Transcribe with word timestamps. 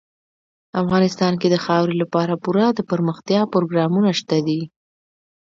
افغانستان 0.81 1.33
کې 1.41 1.47
د 1.51 1.55
خاورې 1.65 1.95
لپاره 2.01 2.41
پوره 2.43 2.67
دپرمختیا 2.79 3.41
پروګرامونه 3.53 4.09
شته 4.19 4.37
دي. 4.47 4.61